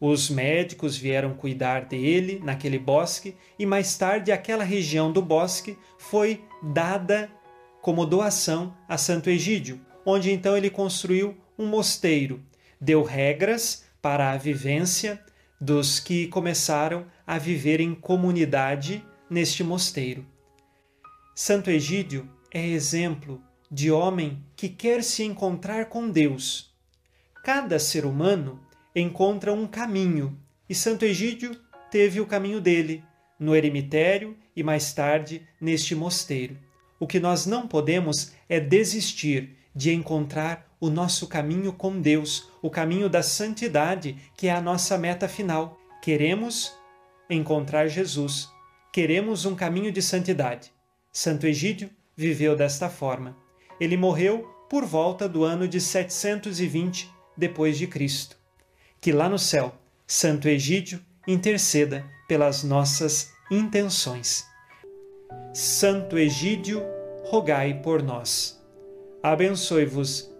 Os 0.00 0.28
médicos 0.28 0.96
vieram 0.96 1.34
cuidar 1.34 1.84
dele 1.84 2.40
naquele 2.42 2.78
bosque 2.78 3.36
e 3.58 3.64
mais 3.64 3.96
tarde 3.96 4.32
aquela 4.32 4.64
região 4.64 5.12
do 5.12 5.22
bosque 5.22 5.78
foi 5.98 6.42
dada 6.62 7.30
como 7.80 8.06
doação 8.06 8.74
a 8.88 8.98
Santo 8.98 9.30
Egídio, 9.30 9.80
onde 10.04 10.32
então 10.32 10.56
ele 10.56 10.70
construiu 10.70 11.36
um 11.58 11.66
mosteiro, 11.66 12.42
deu 12.80 13.02
regras 13.02 13.84
para 14.00 14.32
a 14.32 14.36
vivência 14.36 15.22
dos 15.60 16.00
que 16.00 16.26
começaram 16.28 17.06
a 17.26 17.36
viver 17.36 17.80
em 17.80 17.94
comunidade 17.94 19.04
neste 19.28 19.62
mosteiro. 19.62 20.26
Santo 21.34 21.70
Egídio 21.70 22.28
é 22.52 22.66
exemplo 22.66 23.42
de 23.70 23.90
homem 23.90 24.44
que 24.56 24.68
quer 24.68 25.04
se 25.04 25.22
encontrar 25.22 25.86
com 25.86 26.10
Deus. 26.10 26.74
Cada 27.44 27.78
ser 27.78 28.04
humano 28.04 28.60
encontra 28.94 29.52
um 29.52 29.66
caminho 29.66 30.36
e 30.68 30.74
Santo 30.74 31.04
Egídio 31.04 31.56
teve 31.90 32.20
o 32.20 32.26
caminho 32.26 32.60
dele 32.60 33.04
no 33.38 33.54
eremitério 33.54 34.36
e 34.54 34.62
mais 34.62 34.92
tarde 34.92 35.46
neste 35.60 35.94
mosteiro. 35.94 36.58
O 36.98 37.06
que 37.06 37.20
nós 37.20 37.46
não 37.46 37.66
podemos 37.66 38.32
é 38.48 38.60
desistir 38.60 39.56
de 39.74 39.92
encontrar 39.92 40.68
o 40.80 40.90
nosso 40.90 41.26
caminho 41.26 41.72
com 41.72 42.00
Deus, 42.00 42.49
o 42.62 42.70
caminho 42.70 43.08
da 43.08 43.22
santidade, 43.22 44.16
que 44.36 44.48
é 44.48 44.52
a 44.52 44.60
nossa 44.60 44.96
meta 44.98 45.28
final. 45.28 45.78
Queremos 46.02 46.72
encontrar 47.28 47.86
Jesus, 47.88 48.48
queremos 48.92 49.44
um 49.44 49.54
caminho 49.54 49.92
de 49.92 50.02
santidade. 50.02 50.72
Santo 51.12 51.46
Egídio 51.46 51.90
viveu 52.16 52.56
desta 52.56 52.88
forma. 52.88 53.36
Ele 53.80 53.96
morreu 53.96 54.42
por 54.68 54.84
volta 54.84 55.28
do 55.28 55.44
ano 55.44 55.66
de 55.66 55.80
720 55.80 57.10
depois 57.36 57.78
de 57.78 57.86
Cristo. 57.86 58.36
Que 59.00 59.12
lá 59.12 59.28
no 59.28 59.38
céu, 59.38 59.74
Santo 60.06 60.48
Egídio 60.48 61.00
interceda 61.26 62.04
pelas 62.28 62.62
nossas 62.62 63.32
intenções. 63.50 64.46
Santo 65.52 66.18
Egídio, 66.18 66.82
rogai 67.24 67.80
por 67.82 68.02
nós. 68.02 68.60
Abençoe-vos 69.22 70.30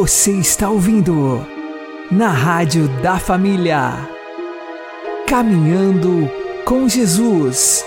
Você 0.00 0.30
está 0.30 0.70
ouvindo 0.70 1.44
na 2.08 2.28
Rádio 2.28 2.86
da 3.02 3.18
Família. 3.18 4.08
Caminhando 5.26 6.30
com 6.64 6.88
Jesus. 6.88 7.84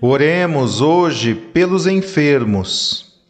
Oremos 0.00 0.80
hoje 0.80 1.34
pelos 1.34 1.86
enfermos. 1.86 3.20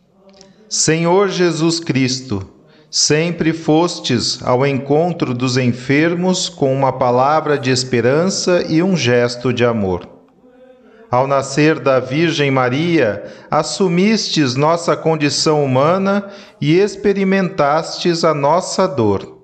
Senhor 0.69 1.31
Jesus 1.31 1.81
Cristo, 1.81 2.49
sempre 2.89 3.53
fostes 3.53 4.41
ao 4.45 4.65
encontro 4.65 5.35
dos 5.35 5.57
enfermos 5.57 6.49
com 6.49 6.73
uma 6.73 6.93
palavra 6.93 7.59
de 7.59 7.73
esperança 7.73 8.65
e 8.69 8.81
um 8.85 8.97
gesto 8.97 9.53
de 9.53 9.65
amor. 9.65 10.12
Ao 11.13 11.27
nascer 11.27 11.79
da 11.79 12.01
Virgem 12.01 12.51
Maria, 12.51 13.23
assumistes 13.51 14.57
nossa 14.57 14.97
condição 14.97 15.63
humana 15.63 16.27
e 16.59 16.79
experimentastes 16.79 18.25
a 18.25 18.33
nossa 18.33 18.89
dor. 18.89 19.43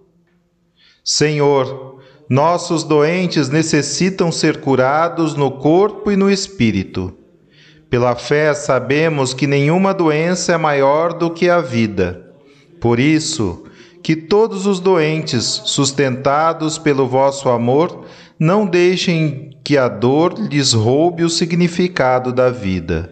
Senhor, 1.05 2.01
nossos 2.27 2.85
doentes 2.85 3.51
necessitam 3.51 4.33
ser 4.33 4.63
curados 4.63 5.35
no 5.35 5.59
corpo 5.59 6.11
e 6.11 6.17
no 6.17 6.31
espírito. 6.31 7.13
Pela 7.91 8.17
fé, 8.17 8.55
sabemos 8.55 9.35
que 9.35 9.47
nenhuma 9.47 9.93
doença 9.93 10.53
é 10.53 10.57
maior 10.57 11.13
do 11.13 11.31
que 11.31 11.51
a 11.51 11.61
vida. 11.61 12.33
Por 12.81 12.99
isso, 12.99 13.67
que 14.03 14.17
todos 14.17 14.65
os 14.65 14.81
doentes, 14.81 15.45
sustentados 15.67 16.79
pelo 16.79 17.07
vosso 17.07 17.51
amor, 17.51 18.07
não 18.39 18.65
deixem 18.65 19.51
que 19.65 19.77
a 19.77 19.89
dor 19.89 20.35
lhes 20.39 20.73
roube 20.73 21.25
o 21.25 21.29
significado 21.29 22.33
da 22.33 22.51
vida. 22.51 23.11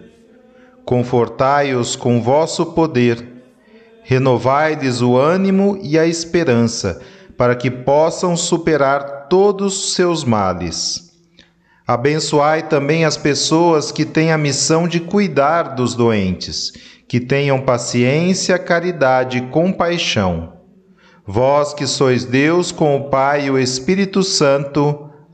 Confortai-os 0.85 1.97
com 1.97 2.23
vosso 2.23 2.67
poder, 2.67 3.27
renovai-lhes 4.05 5.01
o 5.01 5.17
ânimo 5.17 5.79
e 5.83 5.99
a 5.99 6.07
esperança, 6.07 7.01
para 7.37 7.57
que 7.57 7.71
possam 7.71 8.37
superar 8.37 9.27
todos 9.29 9.77
os 9.77 9.95
seus 9.95 10.23
males. 10.23 11.11
Abençoai 11.87 12.69
também 12.69 13.05
as 13.05 13.17
pessoas 13.17 13.91
que 13.91 14.05
têm 14.05 14.33
a 14.33 14.39
missão 14.39 14.87
de 14.87 15.01
cuidar 15.01 15.75
dos 15.75 15.95
doentes, 15.95 16.73
que 17.09 17.21
tenham 17.21 17.61
paciência, 17.61 18.59
caridade 18.59 19.39
e 19.39 19.47
compaixão. 19.49 20.53
Vós 21.25 21.75
que 21.75 21.87
sois 21.87 22.25
Deus 22.25 22.71
com 22.71 22.97
o 22.97 23.11
Pai 23.11 23.47
e 23.47 23.51
o 23.51 23.59
Espírito 23.59 24.23
Santo. 24.23 25.06